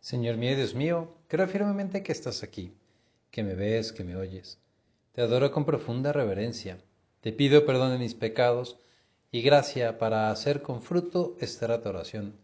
Señor 0.00 0.38
mío 0.38 0.56
Dios 0.56 0.74
mío, 0.74 1.14
creo 1.28 1.46
firmemente 1.46 2.02
que 2.02 2.12
estás 2.12 2.42
aquí, 2.42 2.74
que 3.30 3.42
me 3.42 3.54
ves, 3.54 3.92
que 3.92 4.02
me 4.02 4.16
oyes. 4.16 4.58
Te 5.12 5.20
adoro 5.20 5.52
con 5.52 5.66
profunda 5.66 6.12
reverencia. 6.12 6.78
Te 7.20 7.32
pido 7.32 7.66
perdón 7.66 7.92
de 7.92 7.98
mis 7.98 8.14
pecados 8.14 8.78
y 9.30 9.42
gracia 9.42 9.98
para 9.98 10.30
hacer 10.30 10.62
con 10.62 10.80
fruto 10.80 11.36
esta 11.38 11.66
oración. 11.84 12.34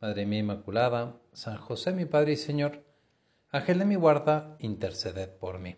Madre 0.00 0.24
mía 0.24 0.38
Inmaculada, 0.38 1.16
San 1.32 1.56
José 1.56 1.92
mi 1.92 2.04
Padre 2.04 2.32
y 2.32 2.36
Señor, 2.36 2.84
Ángel 3.50 3.80
de 3.80 3.84
mi 3.86 3.96
guarda, 3.96 4.56
interceded 4.60 5.30
por 5.30 5.58
mí. 5.58 5.76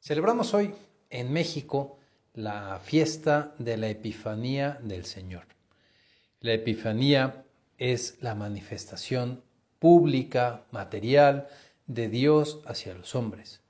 Celebramos 0.00 0.52
hoy 0.52 0.74
en 1.08 1.32
México 1.32 1.98
la 2.34 2.78
fiesta 2.84 3.54
de 3.58 3.78
la 3.78 3.88
Epifanía 3.88 4.78
del 4.82 5.06
Señor. 5.06 5.46
La 6.40 6.52
Epifanía 6.52 7.46
es 7.78 8.18
la 8.20 8.34
manifestación 8.34 9.42
pública, 9.78 10.64
material, 10.70 11.48
de 11.86 12.08
Dios 12.08 12.60
hacia 12.66 12.94
los 12.94 13.14
hombres. 13.14 13.62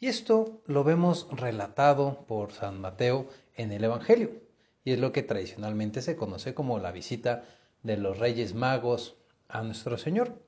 Y 0.00 0.06
esto 0.06 0.62
lo 0.66 0.84
vemos 0.84 1.26
relatado 1.30 2.24
por 2.28 2.52
San 2.52 2.80
Mateo 2.80 3.28
en 3.56 3.72
el 3.72 3.84
Evangelio, 3.84 4.42
y 4.84 4.92
es 4.92 4.98
lo 4.98 5.12
que 5.12 5.22
tradicionalmente 5.22 6.02
se 6.02 6.16
conoce 6.16 6.54
como 6.54 6.78
la 6.78 6.92
visita 6.92 7.44
de 7.82 7.96
los 7.96 8.18
Reyes 8.18 8.54
Magos 8.54 9.16
a 9.48 9.62
nuestro 9.62 9.98
Señor. 9.98 10.40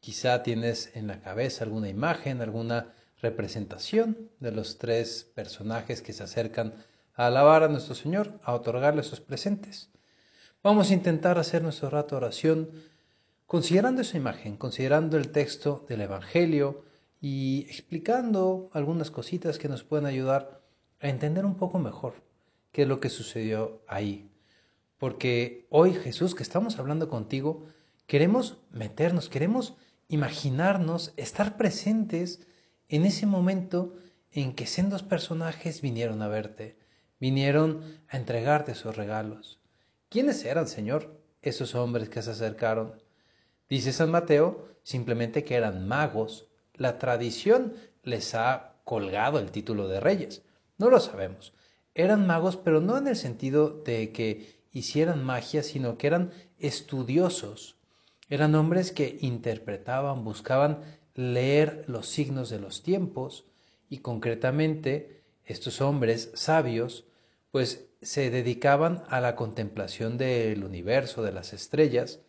Quizá 0.00 0.42
tienes 0.42 0.90
en 0.94 1.06
la 1.06 1.20
cabeza 1.20 1.64
alguna 1.64 1.88
imagen, 1.88 2.40
alguna 2.40 2.94
representación 3.22 4.30
de 4.40 4.52
los 4.52 4.78
tres 4.78 5.24
personajes 5.34 6.02
que 6.02 6.12
se 6.12 6.22
acercan 6.22 6.74
a 7.14 7.26
alabar 7.26 7.62
a 7.62 7.68
nuestro 7.68 7.94
Señor, 7.94 8.38
a 8.42 8.54
otorgarle 8.54 9.02
sus 9.02 9.20
presentes. 9.20 9.90
Vamos 10.66 10.90
a 10.90 10.94
intentar 10.94 11.38
hacer 11.38 11.62
nuestro 11.62 11.90
rato 11.90 12.16
de 12.16 12.26
oración 12.26 12.70
considerando 13.46 14.02
esa 14.02 14.16
imagen, 14.16 14.56
considerando 14.56 15.16
el 15.16 15.30
texto 15.30 15.86
del 15.88 16.00
Evangelio 16.00 16.82
y 17.20 17.66
explicando 17.70 18.68
algunas 18.72 19.12
cositas 19.12 19.58
que 19.58 19.68
nos 19.68 19.84
pueden 19.84 20.06
ayudar 20.06 20.60
a 20.98 21.08
entender 21.08 21.46
un 21.46 21.54
poco 21.54 21.78
mejor 21.78 22.14
qué 22.72 22.82
es 22.82 22.88
lo 22.88 22.98
que 22.98 23.10
sucedió 23.10 23.80
ahí. 23.86 24.28
Porque 24.98 25.68
hoy 25.70 25.94
Jesús, 25.94 26.34
que 26.34 26.42
estamos 26.42 26.80
hablando 26.80 27.08
contigo, 27.08 27.66
queremos 28.08 28.56
meternos, 28.72 29.28
queremos 29.28 29.76
imaginarnos, 30.08 31.12
estar 31.16 31.56
presentes 31.56 32.44
en 32.88 33.04
ese 33.04 33.26
momento 33.26 33.94
en 34.32 34.52
que 34.52 34.66
sendos 34.66 35.04
personajes 35.04 35.80
vinieron 35.80 36.22
a 36.22 36.26
verte, 36.26 36.76
vinieron 37.20 37.84
a 38.08 38.16
entregarte 38.16 38.74
sus 38.74 38.96
regalos. 38.96 39.60
¿Quiénes 40.16 40.46
eran, 40.46 40.66
Señor, 40.66 41.20
esos 41.42 41.74
hombres 41.74 42.08
que 42.08 42.22
se 42.22 42.30
acercaron? 42.30 42.94
Dice 43.68 43.92
San 43.92 44.10
Mateo 44.10 44.66
simplemente 44.82 45.44
que 45.44 45.56
eran 45.56 45.86
magos. 45.86 46.46
La 46.72 46.98
tradición 46.98 47.74
les 48.02 48.34
ha 48.34 48.76
colgado 48.84 49.38
el 49.38 49.50
título 49.50 49.88
de 49.88 50.00
reyes. 50.00 50.40
No 50.78 50.88
lo 50.88 51.00
sabemos. 51.00 51.52
Eran 51.94 52.26
magos, 52.26 52.56
pero 52.56 52.80
no 52.80 52.96
en 52.96 53.08
el 53.08 53.16
sentido 53.16 53.68
de 53.68 54.10
que 54.12 54.56
hicieran 54.72 55.22
magia, 55.22 55.62
sino 55.62 55.98
que 55.98 56.06
eran 56.06 56.30
estudiosos. 56.58 57.76
Eran 58.30 58.54
hombres 58.54 58.92
que 58.92 59.18
interpretaban, 59.20 60.24
buscaban 60.24 60.78
leer 61.14 61.84
los 61.88 62.08
signos 62.08 62.48
de 62.48 62.58
los 62.58 62.82
tiempos 62.82 63.44
y 63.90 63.98
concretamente 63.98 65.20
estos 65.44 65.82
hombres 65.82 66.30
sabios 66.32 67.04
pues 67.50 67.88
se 68.02 68.30
dedicaban 68.30 69.04
a 69.08 69.20
la 69.20 69.36
contemplación 69.36 70.18
del 70.18 70.64
universo, 70.64 71.22
de 71.22 71.32
las 71.32 71.52
estrellas, 71.52 72.20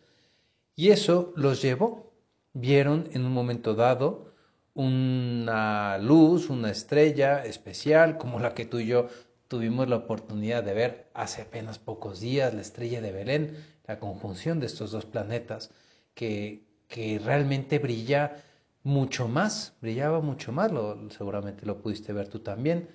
y 0.74 0.90
eso 0.90 1.32
los 1.36 1.60
llevó. 1.62 2.12
Vieron 2.52 3.08
en 3.12 3.24
un 3.24 3.32
momento 3.32 3.74
dado 3.74 4.32
una 4.74 5.98
luz, 5.98 6.50
una 6.50 6.70
estrella 6.70 7.44
especial, 7.44 8.16
como 8.16 8.38
la 8.38 8.54
que 8.54 8.64
tú 8.64 8.78
y 8.78 8.86
yo 8.86 9.08
tuvimos 9.48 9.88
la 9.88 9.96
oportunidad 9.96 10.62
de 10.62 10.74
ver 10.74 11.10
hace 11.14 11.42
apenas 11.42 11.78
pocos 11.78 12.20
días, 12.20 12.54
la 12.54 12.60
estrella 12.60 13.00
de 13.00 13.12
Belén, 13.12 13.56
la 13.86 13.98
conjunción 13.98 14.60
de 14.60 14.66
estos 14.66 14.92
dos 14.92 15.04
planetas, 15.06 15.70
que, 16.14 16.64
que 16.86 17.18
realmente 17.18 17.78
brilla 17.78 18.36
mucho 18.84 19.26
más, 19.28 19.74
brillaba 19.80 20.20
mucho 20.20 20.52
más, 20.52 20.70
lo, 20.70 21.10
seguramente 21.10 21.66
lo 21.66 21.78
pudiste 21.78 22.12
ver 22.12 22.28
tú 22.28 22.38
también, 22.40 22.88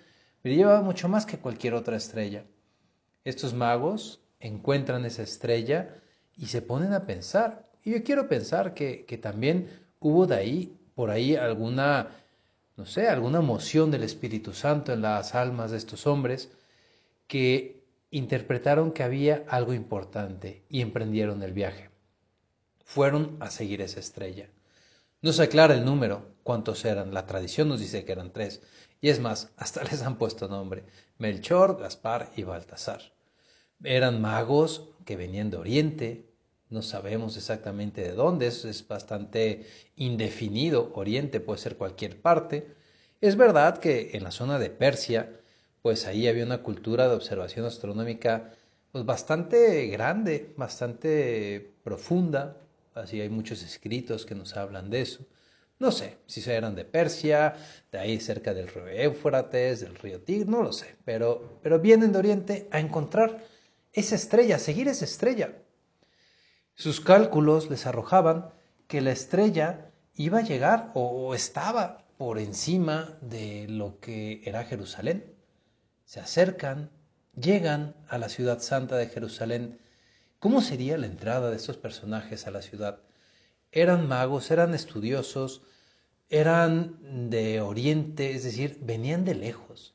brillaba 0.43 0.81
mucho 0.81 1.07
más 1.07 1.25
que 1.25 1.37
cualquier 1.37 1.73
otra 1.73 1.97
estrella. 1.97 2.43
Estos 3.23 3.53
magos 3.53 4.21
encuentran 4.39 5.05
esa 5.05 5.23
estrella 5.23 5.95
y 6.35 6.47
se 6.47 6.61
ponen 6.61 6.93
a 6.93 7.05
pensar, 7.05 7.69
y 7.83 7.91
yo 7.91 8.03
quiero 8.03 8.27
pensar 8.27 8.73
que, 8.73 9.05
que 9.05 9.17
también 9.17 9.69
hubo 9.99 10.27
de 10.27 10.35
ahí, 10.35 10.77
por 10.95 11.09
ahí, 11.09 11.35
alguna, 11.35 12.09
no 12.75 12.85
sé, 12.85 13.07
alguna 13.07 13.39
emoción 13.39 13.89
del 13.89 14.03
Espíritu 14.03 14.53
Santo 14.53 14.93
en 14.93 15.01
las 15.01 15.33
almas 15.33 15.71
de 15.71 15.77
estos 15.77 16.05
hombres 16.05 16.51
que 17.27 17.83
interpretaron 18.11 18.91
que 18.91 19.03
había 19.03 19.43
algo 19.47 19.73
importante 19.73 20.63
y 20.69 20.81
emprendieron 20.81 21.41
el 21.41 21.53
viaje. 21.53 21.89
Fueron 22.83 23.37
a 23.39 23.49
seguir 23.49 23.81
esa 23.81 23.99
estrella. 23.99 24.49
No 25.21 25.31
se 25.31 25.43
aclara 25.43 25.73
el 25.73 25.85
número, 25.85 26.35
cuántos 26.43 26.83
eran. 26.85 27.13
La 27.13 27.25
tradición 27.25 27.69
nos 27.69 27.79
dice 27.79 28.05
que 28.05 28.11
eran 28.11 28.31
tres. 28.31 28.61
Y 29.03 29.09
es 29.09 29.19
más, 29.19 29.49
hasta 29.57 29.83
les 29.83 30.01
han 30.01 30.17
puesto 30.17 30.47
nombre. 30.47 30.85
Melchor, 31.17 31.77
Gaspar 31.77 32.31
y 32.37 32.43
Baltasar. 32.43 33.01
Eran 33.83 34.21
magos 34.21 34.91
que 35.05 35.17
venían 35.17 35.49
de 35.49 35.57
Oriente, 35.57 36.25
no 36.69 36.81
sabemos 36.81 37.35
exactamente 37.35 38.01
de 38.01 38.13
dónde, 38.13 38.47
es, 38.47 38.63
es 38.63 38.87
bastante 38.87 39.67
indefinido, 39.97 40.93
Oriente 40.95 41.41
puede 41.41 41.59
ser 41.59 41.75
cualquier 41.75 42.21
parte. 42.21 42.73
Es 43.19 43.35
verdad 43.35 43.79
que 43.79 44.11
en 44.13 44.23
la 44.23 44.31
zona 44.31 44.57
de 44.57 44.69
Persia, 44.69 45.37
pues 45.81 46.07
ahí 46.07 46.29
había 46.29 46.45
una 46.45 46.63
cultura 46.63 47.09
de 47.09 47.15
observación 47.15 47.65
astronómica 47.65 48.53
pues 48.93 49.05
bastante 49.05 49.87
grande, 49.87 50.53
bastante 50.55 51.73
profunda, 51.83 52.55
así 52.95 53.19
hay 53.19 53.29
muchos 53.29 53.63
escritos 53.63 54.25
que 54.25 54.35
nos 54.35 54.55
hablan 54.55 54.89
de 54.89 55.01
eso. 55.01 55.25
No 55.79 55.91
sé 55.91 56.17
si 56.27 56.49
eran 56.49 56.75
de 56.75 56.85
Persia, 56.85 57.55
de 57.91 57.99
ahí 57.99 58.19
cerca 58.19 58.53
del 58.53 58.67
río 58.67 58.87
Éufrates, 58.87 59.81
del 59.81 59.95
río 59.95 60.21
Tigre, 60.21 60.49
no 60.49 60.63
lo 60.63 60.71
sé, 60.71 60.95
pero, 61.03 61.59
pero 61.61 61.79
vienen 61.79 62.11
de 62.11 62.19
Oriente 62.19 62.67
a 62.71 62.79
encontrar 62.79 63.43
esa 63.91 64.15
estrella, 64.15 64.55
a 64.55 64.59
seguir 64.59 64.87
esa 64.87 65.05
estrella. 65.05 65.53
Sus 66.75 67.01
cálculos 67.01 67.69
les 67.69 67.85
arrojaban 67.85 68.49
que 68.87 69.01
la 69.01 69.11
estrella 69.11 69.91
iba 70.15 70.39
a 70.39 70.43
llegar 70.43 70.91
o 70.93 71.35
estaba 71.35 72.05
por 72.17 72.39
encima 72.39 73.17
de 73.21 73.67
lo 73.67 73.99
que 73.99 74.41
era 74.45 74.63
Jerusalén. 74.63 75.35
Se 76.05 76.19
acercan, 76.19 76.91
llegan 77.35 77.95
a 78.07 78.17
la 78.17 78.29
ciudad 78.29 78.59
santa 78.59 78.97
de 78.97 79.07
Jerusalén. 79.07 79.79
¿Cómo 80.39 80.61
sería 80.61 80.97
la 80.97 81.07
entrada 81.07 81.49
de 81.49 81.57
estos 81.57 81.77
personajes 81.77 82.47
a 82.47 82.51
la 82.51 82.61
ciudad? 82.61 82.99
Eran 83.73 84.07
magos, 84.07 84.49
eran 84.51 84.73
estudiosos, 84.73 85.61
eran 86.29 87.29
de 87.29 87.59
Oriente, 87.59 88.31
es 88.31 88.43
decir, 88.43 88.79
venían 88.81 89.25
de 89.25 89.35
lejos. 89.35 89.93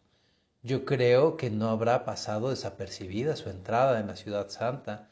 Yo 0.62 0.84
creo 0.84 1.36
que 1.38 1.48
no 1.50 1.70
habrá 1.70 2.04
pasado 2.04 2.50
desapercibida 2.50 3.36
su 3.36 3.48
entrada 3.48 4.00
en 4.00 4.08
la 4.08 4.16
ciudad 4.16 4.50
santa 4.50 5.08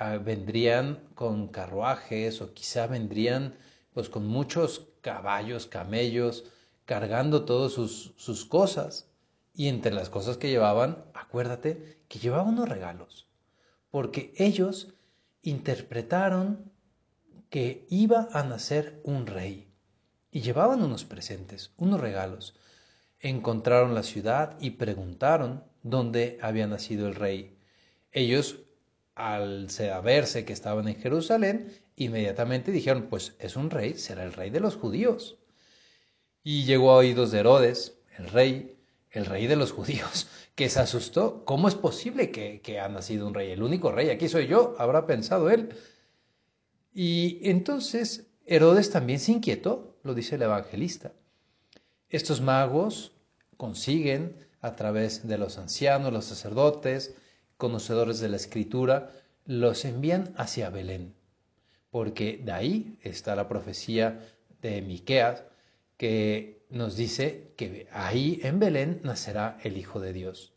Ah, 0.00 0.18
vendrían 0.18 1.00
con 1.16 1.48
carruajes 1.48 2.40
o 2.40 2.54
quizá 2.54 2.86
vendrían 2.86 3.56
pues 3.92 4.08
con 4.08 4.28
muchos 4.28 4.86
caballos, 5.00 5.66
camellos, 5.66 6.44
cargando 6.84 7.44
todas 7.44 7.72
sus, 7.72 8.12
sus 8.16 8.44
cosas. 8.44 9.08
Y 9.54 9.66
entre 9.66 9.92
las 9.92 10.08
cosas 10.08 10.36
que 10.36 10.50
llevaban, 10.50 11.04
acuérdate 11.14 11.98
que 12.08 12.20
llevaban 12.20 12.54
unos 12.54 12.68
regalos, 12.68 13.26
porque 13.90 14.32
ellos 14.36 14.94
interpretaron 15.42 16.67
que 17.50 17.86
iba 17.88 18.28
a 18.32 18.42
nacer 18.42 19.00
un 19.04 19.26
rey 19.26 19.68
y 20.30 20.40
llevaban 20.40 20.82
unos 20.82 21.04
presentes, 21.04 21.72
unos 21.76 22.00
regalos. 22.00 22.54
Encontraron 23.20 23.94
la 23.94 24.02
ciudad 24.02 24.56
y 24.60 24.70
preguntaron 24.70 25.64
dónde 25.82 26.38
había 26.42 26.66
nacido 26.66 27.08
el 27.08 27.14
rey. 27.14 27.56
Ellos 28.12 28.60
al 29.14 29.68
saberse 29.70 30.44
que 30.44 30.52
estaban 30.52 30.86
en 30.86 30.94
Jerusalén, 30.94 31.72
inmediatamente 31.96 32.70
dijeron, 32.70 33.08
pues 33.10 33.34
es 33.40 33.56
un 33.56 33.70
rey, 33.70 33.94
será 33.94 34.22
el 34.22 34.32
rey 34.32 34.50
de 34.50 34.60
los 34.60 34.76
judíos. 34.76 35.38
Y 36.44 36.64
llegó 36.64 36.92
a 36.92 36.98
oídos 36.98 37.32
de 37.32 37.40
Herodes, 37.40 37.98
el 38.16 38.28
rey, 38.28 38.78
el 39.10 39.26
rey 39.26 39.48
de 39.48 39.56
los 39.56 39.72
judíos, 39.72 40.28
que 40.54 40.68
se 40.68 40.78
asustó. 40.78 41.44
¿Cómo 41.44 41.66
es 41.66 41.74
posible 41.74 42.30
que, 42.30 42.60
que 42.60 42.78
ha 42.78 42.88
nacido 42.88 43.26
un 43.26 43.34
rey? 43.34 43.50
El 43.50 43.64
único 43.64 43.90
rey, 43.90 44.10
aquí 44.10 44.28
soy 44.28 44.46
yo, 44.46 44.76
habrá 44.78 45.06
pensado 45.06 45.50
él. 45.50 45.70
Y 47.00 47.38
entonces 47.48 48.26
Herodes 48.44 48.90
también 48.90 49.20
se 49.20 49.30
inquietó, 49.30 50.00
lo 50.02 50.14
dice 50.14 50.34
el 50.34 50.42
evangelista. 50.42 51.12
Estos 52.08 52.40
magos 52.40 53.12
consiguen 53.56 54.34
a 54.60 54.74
través 54.74 55.28
de 55.28 55.38
los 55.38 55.58
ancianos, 55.58 56.12
los 56.12 56.24
sacerdotes, 56.24 57.14
conocedores 57.56 58.18
de 58.18 58.30
la 58.30 58.34
escritura, 58.34 59.12
los 59.44 59.84
envían 59.84 60.34
hacia 60.36 60.70
Belén. 60.70 61.14
porque 61.90 62.40
de 62.44 62.50
ahí 62.50 62.98
está 63.00 63.36
la 63.36 63.46
profecía 63.46 64.28
de 64.60 64.82
Miqueas 64.82 65.44
que 65.98 66.66
nos 66.68 66.96
dice 66.96 67.52
que 67.56 67.86
ahí 67.92 68.40
en 68.42 68.58
Belén 68.58 69.02
nacerá 69.04 69.56
el 69.62 69.76
Hijo 69.76 70.00
de 70.00 70.12
Dios. 70.12 70.52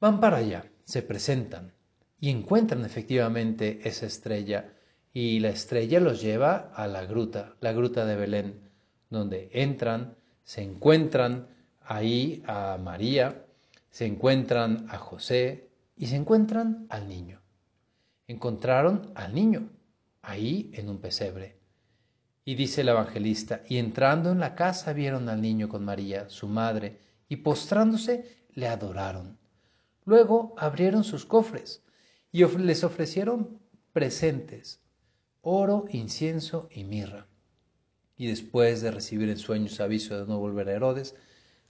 Van 0.00 0.20
para 0.20 0.38
allá, 0.38 0.72
se 0.84 1.02
presentan 1.02 1.74
y 2.18 2.30
encuentran 2.30 2.82
efectivamente 2.86 3.80
esa 3.84 4.06
estrella 4.06 4.72
y 5.18 5.40
la 5.40 5.48
estrella 5.48 5.98
los 5.98 6.20
lleva 6.20 6.70
a 6.74 6.86
la 6.86 7.06
gruta, 7.06 7.54
la 7.60 7.72
gruta 7.72 8.04
de 8.04 8.16
Belén, 8.16 8.68
donde 9.08 9.48
entran, 9.54 10.14
se 10.44 10.60
encuentran 10.60 11.48
ahí 11.80 12.42
a 12.46 12.76
María, 12.76 13.46
se 13.88 14.04
encuentran 14.04 14.84
a 14.90 14.98
José 14.98 15.70
y 15.96 16.08
se 16.08 16.16
encuentran 16.16 16.86
al 16.90 17.08
niño. 17.08 17.40
Encontraron 18.26 19.10
al 19.14 19.34
niño 19.34 19.70
ahí 20.20 20.70
en 20.74 20.90
un 20.90 20.98
pesebre. 20.98 21.56
Y 22.44 22.54
dice 22.54 22.82
el 22.82 22.90
evangelista, 22.90 23.62
y 23.66 23.78
entrando 23.78 24.32
en 24.32 24.38
la 24.38 24.54
casa 24.54 24.92
vieron 24.92 25.30
al 25.30 25.40
niño 25.40 25.70
con 25.70 25.82
María, 25.82 26.28
su 26.28 26.46
madre, 26.46 27.00
y 27.26 27.36
postrándose 27.36 28.44
le 28.52 28.68
adoraron. 28.68 29.38
Luego 30.04 30.54
abrieron 30.58 31.04
sus 31.04 31.24
cofres 31.24 31.82
y 32.32 32.44
les 32.44 32.84
ofrecieron 32.84 33.58
presentes, 33.94 34.82
oro, 35.48 35.84
incienso 35.90 36.68
y 36.72 36.82
mirra. 36.82 37.28
Y 38.16 38.26
después 38.26 38.80
de 38.80 38.90
recibir 38.90 39.28
en 39.28 39.38
sueños 39.38 39.78
aviso 39.78 40.18
de 40.18 40.26
no 40.26 40.40
volver 40.40 40.68
a 40.68 40.72
Herodes, 40.72 41.14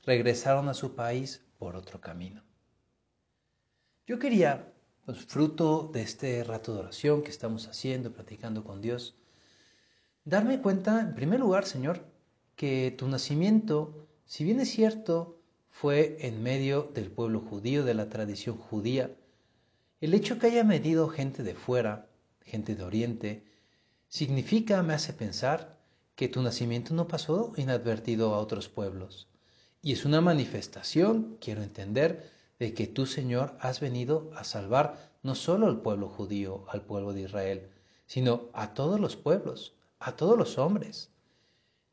regresaron 0.02 0.70
a 0.70 0.74
su 0.74 0.94
país 0.94 1.42
por 1.58 1.76
otro 1.76 2.00
camino. 2.00 2.42
Yo 4.06 4.18
quería, 4.18 4.72
pues, 5.04 5.26
fruto 5.26 5.90
de 5.92 6.00
este 6.00 6.42
rato 6.42 6.72
de 6.72 6.80
oración 6.80 7.22
que 7.22 7.30
estamos 7.30 7.68
haciendo, 7.68 8.14
platicando 8.14 8.64
con 8.64 8.80
Dios, 8.80 9.14
darme 10.24 10.62
cuenta, 10.62 11.00
en 11.00 11.14
primer 11.14 11.40
lugar, 11.40 11.66
Señor, 11.66 12.06
que 12.54 12.94
tu 12.96 13.08
nacimiento, 13.08 14.08
si 14.24 14.44
bien 14.44 14.58
es 14.60 14.70
cierto, 14.70 15.38
fue 15.68 16.16
en 16.20 16.42
medio 16.42 16.90
del 16.94 17.10
pueblo 17.10 17.40
judío, 17.40 17.84
de 17.84 17.92
la 17.92 18.08
tradición 18.08 18.56
judía, 18.56 19.14
el 20.00 20.14
hecho 20.14 20.38
que 20.38 20.46
haya 20.46 20.62
venido 20.62 21.08
gente 21.08 21.42
de 21.42 21.54
fuera, 21.54 22.08
gente 22.40 22.74
de 22.74 22.82
Oriente, 22.82 23.55
significa, 24.08 24.82
me 24.82 24.94
hace 24.94 25.12
pensar, 25.12 25.76
que 26.14 26.28
tu 26.28 26.42
nacimiento 26.42 26.94
no 26.94 27.08
pasó 27.08 27.52
inadvertido 27.56 28.34
a 28.34 28.38
otros 28.38 28.68
pueblos. 28.68 29.28
Y 29.82 29.92
es 29.92 30.04
una 30.04 30.20
manifestación, 30.20 31.36
quiero 31.40 31.62
entender, 31.62 32.30
de 32.58 32.72
que 32.72 32.86
tú, 32.86 33.06
Señor, 33.06 33.56
has 33.60 33.80
venido 33.80 34.30
a 34.34 34.44
salvar 34.44 35.12
no 35.22 35.34
solo 35.34 35.66
al 35.66 35.82
pueblo 35.82 36.08
judío, 36.08 36.64
al 36.68 36.82
pueblo 36.82 37.12
de 37.12 37.22
Israel, 37.22 37.70
sino 38.06 38.48
a 38.52 38.72
todos 38.72 38.98
los 38.98 39.16
pueblos, 39.16 39.74
a 39.98 40.16
todos 40.16 40.38
los 40.38 40.58
hombres. 40.58 41.10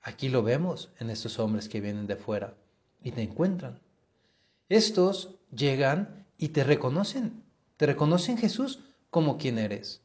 Aquí 0.01 0.29
lo 0.29 0.43
vemos 0.43 0.91
en 0.99 1.09
estos 1.09 1.39
hombres 1.39 1.67
que 1.67 1.81
vienen 1.81 2.07
de 2.07 2.15
fuera 2.15 2.55
y 3.01 3.11
te 3.11 3.21
encuentran. 3.21 3.79
Estos 4.69 5.35
llegan 5.51 6.25
y 6.37 6.49
te 6.49 6.63
reconocen, 6.63 7.43
te 7.77 7.85
reconocen 7.85 8.37
Jesús 8.37 8.79
como 9.09 9.37
quien 9.37 9.57
eres. 9.57 10.01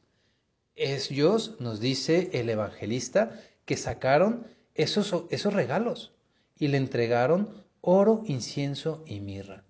Ellos, 0.79 1.57
nos 1.59 1.81
dice 1.81 2.29
el 2.31 2.49
evangelista, 2.49 3.37
que 3.65 3.75
sacaron 3.75 4.47
esos, 4.75 5.25
esos 5.29 5.53
regalos 5.53 6.13
y 6.57 6.69
le 6.69 6.77
entregaron 6.77 7.65
oro, 7.81 8.23
incienso 8.25 9.03
y 9.05 9.19
mirra. 9.19 9.65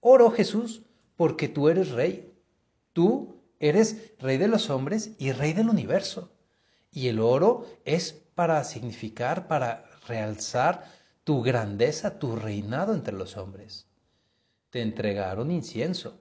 Oro 0.00 0.30
Jesús, 0.30 0.82
porque 1.16 1.48
tú 1.48 1.68
eres 1.68 1.90
rey. 1.90 2.32
Tú 2.94 3.36
eres 3.58 4.12
rey 4.18 4.38
de 4.38 4.48
los 4.48 4.70
hombres 4.70 5.10
y 5.18 5.32
rey 5.32 5.52
del 5.52 5.68
universo. 5.68 6.32
Y 6.90 7.08
el 7.08 7.20
oro 7.20 7.66
es 7.84 8.14
para 8.34 8.64
significar, 8.64 9.46
para 9.46 9.84
realzar 10.08 10.90
tu 11.24 11.42
grandeza, 11.42 12.18
tu 12.18 12.34
reinado 12.34 12.94
entre 12.94 13.14
los 13.14 13.36
hombres. 13.36 13.86
Te 14.70 14.80
entregaron 14.80 15.50
incienso. 15.50 16.18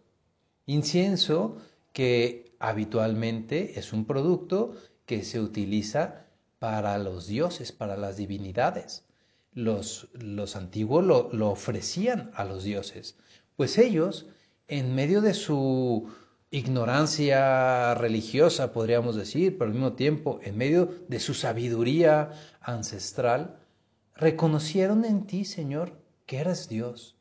Incienso 0.66 1.58
que 1.94 2.49
habitualmente 2.60 3.80
es 3.80 3.94
un 3.94 4.06
producto 4.06 4.76
que 5.06 5.24
se 5.24 5.40
utiliza 5.40 6.26
para 6.60 6.98
los 6.98 7.28
dioses, 7.28 7.72
para 7.72 7.98
las 7.98 8.18
divinidades. 8.18 9.06
Los, 9.54 10.10
los 10.14 10.56
antiguos 10.56 11.04
lo, 11.04 11.30
lo 11.34 11.50
ofrecían 11.50 12.32
a 12.36 12.44
los 12.44 12.64
dioses, 12.64 13.18
pues 13.56 13.78
ellos, 13.78 14.28
en 14.68 14.94
medio 14.94 15.22
de 15.22 15.34
su 15.34 16.08
ignorancia 16.52 17.94
religiosa, 17.96 18.72
podríamos 18.72 19.16
decir, 19.16 19.58
pero 19.58 19.70
al 19.70 19.74
mismo 19.74 19.94
tiempo, 19.94 20.40
en 20.44 20.58
medio 20.58 20.90
de 21.08 21.20
su 21.20 21.34
sabiduría 21.34 22.32
ancestral, 22.62 23.60
reconocieron 24.16 25.06
en 25.06 25.26
ti, 25.26 25.46
Señor, 25.46 25.94
que 26.26 26.38
eras 26.38 26.70
Dios. 26.70 27.16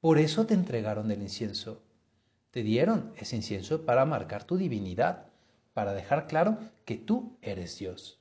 Por 0.00 0.18
eso 0.18 0.46
te 0.46 0.54
entregaron 0.54 1.10
el 1.10 1.22
incienso. 1.22 1.82
Te 2.52 2.62
dieron 2.62 3.14
ese 3.16 3.34
incienso 3.34 3.86
para 3.86 4.04
marcar 4.04 4.44
tu 4.44 4.58
divinidad, 4.58 5.24
para 5.72 5.94
dejar 5.94 6.26
claro 6.26 6.58
que 6.84 6.96
tú 6.96 7.38
eres 7.40 7.78
Dios. 7.78 8.20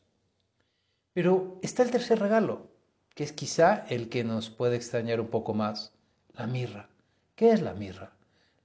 Pero 1.13 1.60
está 1.62 1.83
el 1.83 1.92
tercer 1.92 2.19
regalo, 2.19 2.72
que 3.13 3.25
es 3.25 3.33
quizá 3.33 3.86
el 3.89 4.07
que 4.07 4.24
nos 4.24 4.50
puede 4.50 4.78
extrañar 4.78 5.19
un 5.19 5.28
poco 5.28 5.54
más, 5.54 5.92
la 6.33 6.48
mirra. 6.48 6.88
¿Qué 7.36 7.51
es 7.51 7.62
la 7.62 7.74
mirra? 7.74 8.13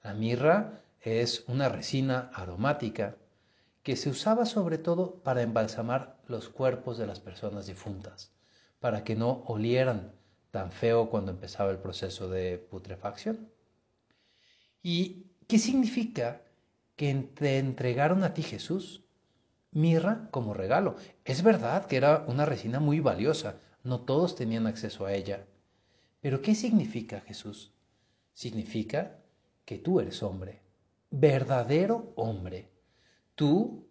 La 0.04 0.14
mirra 0.14 0.82
es 1.00 1.44
una 1.48 1.68
resina 1.68 2.30
aromática 2.32 3.16
que 3.82 3.96
se 3.96 4.08
usaba 4.08 4.46
sobre 4.46 4.78
todo 4.78 5.16
para 5.24 5.42
embalsamar 5.42 6.16
los 6.28 6.48
cuerpos 6.48 6.96
de 6.96 7.08
las 7.08 7.18
personas 7.18 7.66
difuntas, 7.66 8.30
para 8.78 9.02
que 9.02 9.16
no 9.16 9.42
olieran 9.46 10.12
tan 10.52 10.70
feo 10.70 11.10
cuando 11.10 11.32
empezaba 11.32 11.72
el 11.72 11.78
proceso 11.78 12.28
de 12.28 12.58
putrefacción. 12.58 13.50
¿Y 14.80 15.26
qué 15.46 15.58
significa 15.58 16.42
que 16.96 17.14
te 17.14 17.58
entregaron 17.58 18.24
a 18.24 18.34
ti 18.34 18.42
Jesús? 18.42 19.06
mirra 19.76 20.28
como 20.30 20.54
regalo. 20.54 20.96
Es 21.24 21.42
verdad 21.42 21.84
que 21.86 21.96
era 21.96 22.24
una 22.26 22.46
resina 22.46 22.80
muy 22.80 23.00
valiosa, 23.00 23.58
no 23.84 24.00
todos 24.00 24.34
tenían 24.34 24.66
acceso 24.66 25.04
a 25.04 25.12
ella. 25.12 25.46
Pero 26.20 26.40
¿qué 26.40 26.54
significa 26.54 27.20
Jesús? 27.20 27.72
Significa 28.32 29.18
que 29.66 29.78
tú 29.78 30.00
eres 30.00 30.22
hombre, 30.22 30.62
verdadero 31.10 32.12
hombre. 32.16 32.70
Tú 33.34 33.86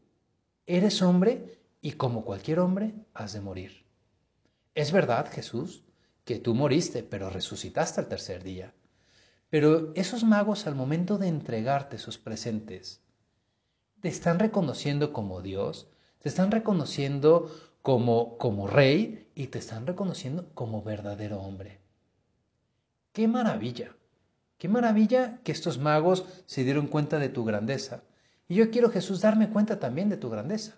eres 0.66 1.02
hombre 1.04 1.60
y 1.82 1.94
como 1.94 2.26
cualquier 2.26 2.60
hombre 2.60 2.96
has 3.14 3.34
de 3.34 3.42
morir. 3.42 3.86
Es 4.74 4.92
verdad, 4.92 5.32
Jesús, 5.32 5.86
que 6.26 6.40
tú 6.40 6.56
moriste, 6.56 7.04
pero 7.04 7.30
resucitaste 7.30 8.02
al 8.02 8.08
tercer 8.08 8.44
día. 8.44 8.74
Pero 9.56 9.94
esos 9.96 10.26
magos 10.26 10.68
al 10.68 10.76
momento 10.76 11.18
de 11.18 11.30
entregarte 11.30 11.98
sus 11.98 12.18
presentes, 12.18 13.00
te 14.02 14.10
están 14.10 14.38
reconociendo 14.38 15.14
como 15.14 15.42
Dios, 15.42 15.88
te 16.20 16.28
están 16.28 16.52
reconociendo 16.52 17.50
como, 17.82 18.38
como 18.38 18.68
rey 18.68 19.32
y 19.34 19.48
te 19.48 19.60
están 19.60 19.88
reconociendo 19.88 20.50
como 20.54 20.84
verdadero 20.84 21.40
hombre. 21.40 21.80
¡Qué 23.14 23.30
maravilla! 23.30 23.96
¡Qué 24.58 24.68
maravilla 24.68 25.40
que 25.46 25.54
estos 25.54 25.78
magos 25.78 26.26
se 26.48 26.66
dieron 26.66 26.88
cuenta 26.88 27.18
de 27.18 27.30
tu 27.30 27.46
grandeza! 27.46 28.04
Y 28.50 28.56
yo 28.56 28.70
quiero, 28.72 28.90
Jesús, 28.90 29.22
darme 29.22 29.52
cuenta 29.52 29.80
también 29.80 30.10
de 30.10 30.18
tu 30.18 30.30
grandeza. 30.30 30.76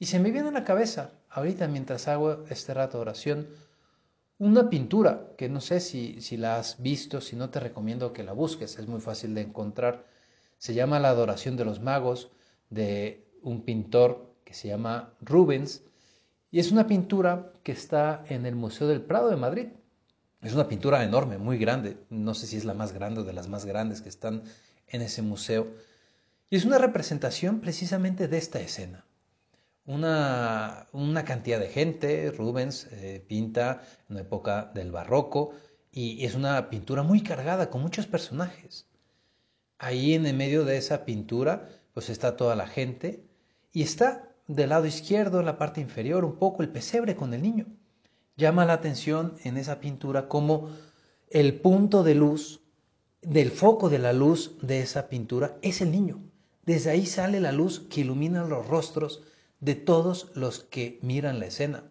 Y 0.00 0.06
se 0.06 0.18
me 0.18 0.32
viene 0.32 0.48
a 0.48 0.50
la 0.50 0.64
cabeza, 0.64 1.12
ahorita 1.30 1.68
mientras 1.68 2.08
hago 2.08 2.44
este 2.50 2.74
rato 2.74 2.98
de 2.98 3.02
oración, 3.02 3.46
una 4.38 4.68
pintura 4.68 5.28
que 5.38 5.48
no 5.48 5.60
sé 5.60 5.80
si, 5.80 6.20
si 6.20 6.36
la 6.36 6.56
has 6.56 6.82
visto, 6.82 7.20
si 7.20 7.36
no 7.36 7.50
te 7.50 7.60
recomiendo 7.60 8.12
que 8.12 8.24
la 8.24 8.32
busques, 8.32 8.78
es 8.78 8.88
muy 8.88 9.00
fácil 9.00 9.34
de 9.34 9.42
encontrar 9.42 10.04
se 10.64 10.72
llama 10.72 10.98
La 10.98 11.10
Adoración 11.10 11.56
de 11.58 11.66
los 11.66 11.80
Magos 11.80 12.30
de 12.70 13.26
un 13.42 13.66
pintor 13.66 14.34
que 14.44 14.54
se 14.54 14.68
llama 14.68 15.12
Rubens 15.20 15.82
y 16.50 16.58
es 16.58 16.72
una 16.72 16.86
pintura 16.86 17.52
que 17.62 17.72
está 17.72 18.24
en 18.28 18.46
el 18.46 18.54
Museo 18.54 18.88
del 18.88 19.02
Prado 19.02 19.28
de 19.28 19.36
Madrid. 19.36 19.66
Es 20.40 20.54
una 20.54 20.66
pintura 20.66 21.04
enorme, 21.04 21.36
muy 21.36 21.58
grande, 21.58 21.98
no 22.08 22.32
sé 22.32 22.46
si 22.46 22.56
es 22.56 22.64
la 22.64 22.72
más 22.72 22.92
grande 22.92 23.20
o 23.20 23.24
de 23.24 23.34
las 23.34 23.48
más 23.48 23.66
grandes 23.66 24.00
que 24.00 24.08
están 24.08 24.44
en 24.88 25.02
ese 25.02 25.20
museo. 25.20 25.66
Y 26.48 26.56
es 26.56 26.64
una 26.64 26.78
representación 26.78 27.60
precisamente 27.60 28.26
de 28.26 28.38
esta 28.38 28.60
escena. 28.60 29.04
Una, 29.86 30.88
una 30.92 31.24
cantidad 31.24 31.60
de 31.60 31.68
gente, 31.68 32.30
Rubens 32.30 32.88
eh, 32.90 33.22
pinta 33.26 33.82
en 34.08 34.16
la 34.16 34.22
época 34.22 34.70
del 34.74 34.90
barroco 34.90 35.52
y 35.92 36.24
es 36.24 36.34
una 36.34 36.70
pintura 36.70 37.02
muy 37.02 37.22
cargada 37.22 37.68
con 37.68 37.82
muchos 37.82 38.06
personajes. 38.06 38.86
Ahí 39.78 40.14
en 40.14 40.24
el 40.24 40.36
medio 40.36 40.64
de 40.64 40.78
esa 40.78 41.04
pintura, 41.04 41.68
pues 41.92 42.08
está 42.08 42.36
toda 42.36 42.56
la 42.56 42.66
gente 42.66 43.24
y 43.72 43.82
está 43.82 44.34
del 44.46 44.70
lado 44.70 44.86
izquierdo, 44.86 45.40
en 45.40 45.46
la 45.46 45.58
parte 45.58 45.80
inferior, 45.80 46.24
un 46.24 46.36
poco 46.36 46.62
el 46.62 46.70
pesebre 46.70 47.14
con 47.14 47.34
el 47.34 47.42
niño. 47.42 47.66
Llama 48.36 48.64
la 48.64 48.72
atención 48.72 49.34
en 49.44 49.58
esa 49.58 49.80
pintura 49.80 50.28
como 50.28 50.70
el 51.28 51.60
punto 51.60 52.02
de 52.02 52.14
luz, 52.14 52.62
del 53.20 53.50
foco 53.50 53.90
de 53.90 53.98
la 53.98 54.12
luz 54.12 54.56
de 54.62 54.80
esa 54.80 55.08
pintura 55.08 55.58
es 55.60 55.80
el 55.80 55.92
niño. 55.92 56.22
Desde 56.64 56.90
ahí 56.90 57.04
sale 57.04 57.40
la 57.40 57.52
luz 57.52 57.80
que 57.90 58.00
ilumina 58.00 58.44
los 58.44 58.66
rostros 58.66 59.22
de 59.64 59.74
todos 59.74 60.30
los 60.34 60.60
que 60.60 60.98
miran 61.00 61.40
la 61.40 61.46
escena. 61.46 61.84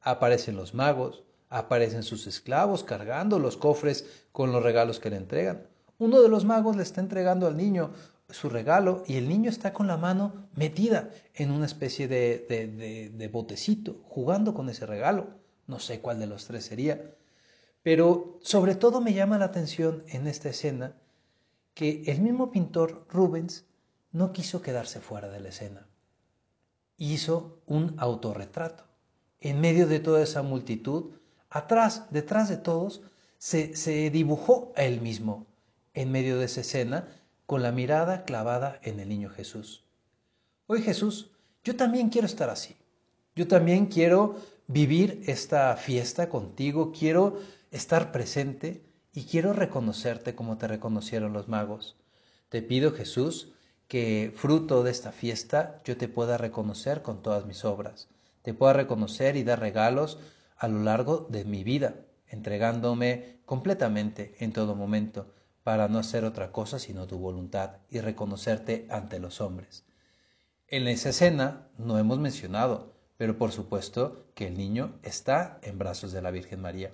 Aparecen 0.00 0.54
los 0.54 0.74
magos, 0.74 1.24
aparecen 1.48 2.04
sus 2.04 2.28
esclavos 2.28 2.84
cargando 2.84 3.40
los 3.40 3.56
cofres 3.56 4.06
con 4.30 4.52
los 4.52 4.62
regalos 4.62 5.00
que 5.00 5.10
le 5.10 5.16
entregan. 5.16 5.66
Uno 5.98 6.22
de 6.22 6.28
los 6.28 6.44
magos 6.44 6.76
le 6.76 6.84
está 6.84 7.00
entregando 7.00 7.48
al 7.48 7.56
niño 7.56 7.90
su 8.28 8.48
regalo 8.48 9.02
y 9.08 9.16
el 9.16 9.28
niño 9.28 9.50
está 9.50 9.72
con 9.72 9.88
la 9.88 9.96
mano 9.96 10.48
metida 10.54 11.10
en 11.34 11.50
una 11.50 11.66
especie 11.66 12.06
de, 12.06 13.10
de, 13.12 13.28
botecito, 13.28 14.00
jugando 14.04 14.54
con 14.54 14.68
ese 14.68 14.86
regalo. 14.86 15.30
No 15.66 15.80
sé 15.80 16.00
cuál 16.00 16.20
de 16.20 16.28
los 16.28 16.46
tres 16.46 16.64
sería. 16.64 17.16
Pero 17.82 18.38
sobre 18.40 18.76
todo 18.76 19.00
me 19.00 19.14
llama 19.14 19.36
la 19.36 19.46
atención 19.46 20.04
en 20.06 20.28
esta 20.28 20.48
escena 20.48 20.94
que 21.74 22.04
el 22.06 22.20
mismo 22.20 22.52
pintor 22.52 23.04
Rubens 23.08 23.64
no 24.12 24.32
quiso 24.32 24.62
quedarse 24.62 25.00
fuera 25.00 25.28
de 25.28 25.40
la 25.40 25.48
escena. 25.48 25.89
Hizo 27.02 27.62
un 27.66 27.94
autorretrato. 27.96 28.84
En 29.40 29.58
medio 29.58 29.86
de 29.86 30.00
toda 30.00 30.22
esa 30.22 30.42
multitud, 30.42 31.12
atrás, 31.48 32.04
detrás 32.10 32.50
de 32.50 32.58
todos, 32.58 33.00
se, 33.38 33.74
se 33.74 34.10
dibujó 34.10 34.70
a 34.76 34.84
él 34.84 35.00
mismo 35.00 35.46
en 35.94 36.12
medio 36.12 36.38
de 36.38 36.44
esa 36.44 36.60
escena 36.60 37.08
con 37.46 37.62
la 37.62 37.72
mirada 37.72 38.24
clavada 38.26 38.78
en 38.82 39.00
el 39.00 39.08
niño 39.08 39.30
Jesús. 39.30 39.82
Hoy 40.66 40.82
Jesús, 40.82 41.30
yo 41.64 41.74
también 41.74 42.10
quiero 42.10 42.26
estar 42.26 42.50
así. 42.50 42.76
Yo 43.34 43.48
también 43.48 43.86
quiero 43.86 44.36
vivir 44.66 45.22
esta 45.26 45.74
fiesta 45.76 46.28
contigo, 46.28 46.92
quiero 46.92 47.40
estar 47.70 48.12
presente 48.12 48.84
y 49.14 49.24
quiero 49.24 49.54
reconocerte 49.54 50.34
como 50.34 50.58
te 50.58 50.68
reconocieron 50.68 51.32
los 51.32 51.48
magos. 51.48 51.96
Te 52.50 52.60
pido 52.60 52.92
Jesús 52.92 53.54
que 53.90 54.32
fruto 54.36 54.84
de 54.84 54.92
esta 54.92 55.10
fiesta 55.10 55.80
yo 55.84 55.96
te 55.96 56.06
pueda 56.06 56.38
reconocer 56.38 57.02
con 57.02 57.22
todas 57.22 57.44
mis 57.44 57.64
obras, 57.64 58.06
te 58.42 58.54
pueda 58.54 58.72
reconocer 58.72 59.34
y 59.34 59.42
dar 59.42 59.58
regalos 59.58 60.20
a 60.56 60.68
lo 60.68 60.84
largo 60.84 61.26
de 61.28 61.44
mi 61.44 61.64
vida, 61.64 61.96
entregándome 62.28 63.40
completamente 63.46 64.36
en 64.38 64.52
todo 64.52 64.76
momento 64.76 65.34
para 65.64 65.88
no 65.88 65.98
hacer 65.98 66.24
otra 66.24 66.52
cosa 66.52 66.78
sino 66.78 67.08
tu 67.08 67.18
voluntad 67.18 67.78
y 67.90 67.98
reconocerte 67.98 68.86
ante 68.90 69.18
los 69.18 69.40
hombres. 69.40 69.84
En 70.68 70.86
esa 70.86 71.08
escena 71.08 71.66
no 71.76 71.98
hemos 71.98 72.20
mencionado, 72.20 72.94
pero 73.16 73.38
por 73.38 73.50
supuesto 73.50 74.24
que 74.36 74.46
el 74.46 74.56
niño 74.56 75.00
está 75.02 75.58
en 75.62 75.78
brazos 75.78 76.12
de 76.12 76.22
la 76.22 76.30
Virgen 76.30 76.60
María. 76.60 76.92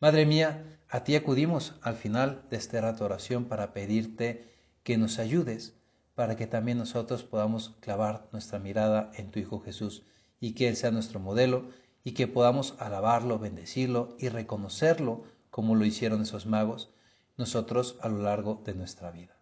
Madre 0.00 0.24
mía, 0.24 0.78
a 0.88 1.04
ti 1.04 1.16
acudimos 1.16 1.74
al 1.82 1.96
final 1.96 2.44
de 2.48 2.56
este 2.56 2.80
rato 2.80 3.04
oración 3.04 3.44
para 3.44 3.74
pedirte 3.74 4.48
que 4.84 4.96
nos 4.96 5.18
ayudes 5.18 5.74
para 6.14 6.36
que 6.36 6.46
también 6.46 6.78
nosotros 6.78 7.24
podamos 7.24 7.76
clavar 7.80 8.28
nuestra 8.32 8.58
mirada 8.58 9.10
en 9.14 9.30
tu 9.30 9.40
Hijo 9.40 9.60
Jesús 9.60 10.04
y 10.40 10.54
que 10.54 10.68
Él 10.68 10.76
sea 10.76 10.90
nuestro 10.90 11.20
modelo 11.20 11.68
y 12.04 12.12
que 12.12 12.28
podamos 12.28 12.74
alabarlo, 12.78 13.38
bendecirlo 13.38 14.16
y 14.18 14.28
reconocerlo 14.28 15.24
como 15.50 15.74
lo 15.74 15.84
hicieron 15.84 16.22
esos 16.22 16.46
magos 16.46 16.90
nosotros 17.36 17.98
a 18.00 18.08
lo 18.08 18.18
largo 18.22 18.62
de 18.64 18.74
nuestra 18.74 19.10
vida. 19.10 19.36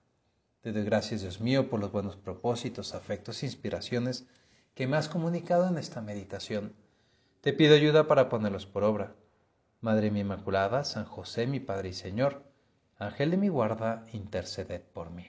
Te 0.61 0.73
doy 0.73 0.85
gracias, 0.85 1.23
Dios 1.23 1.41
mío, 1.41 1.69
por 1.69 1.81
los 1.81 1.93
buenos 1.93 2.17
propósitos, 2.17 2.95
afectos 2.95 3.43
e 3.43 3.47
inspiraciones 3.47 4.27
que 4.75 4.87
me 4.87 4.97
has 4.97 5.09
comunicado 5.09 5.67
en 5.67 5.77
esta 5.77 6.01
meditación. 6.01 6.75
Te 7.41 7.53
pido 7.53 7.75
ayuda 7.75 8.07
para 8.07 8.29
ponerlos 8.29 8.67
por 8.67 8.85
obra. 8.85 9.15
Madre 9.81 10.11
mi 10.11 10.21
Inmaculada, 10.21 10.85
San 10.85 11.05
José, 11.05 11.47
mi 11.47 11.59
Padre 11.59 11.89
y 11.89 11.93
Señor, 11.95 12.45
Ángel 12.97 13.33
de 13.33 13.37
mi 13.37 13.49
guarda, 13.49 14.07
interceded 14.13 14.83
por 14.83 15.11
mí. 15.11 15.27